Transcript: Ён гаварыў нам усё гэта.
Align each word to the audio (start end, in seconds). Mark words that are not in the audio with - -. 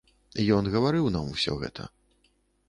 Ён 0.55 0.69
гаварыў 0.75 1.09
нам 1.17 1.29
усё 1.35 1.55
гэта. 1.65 1.87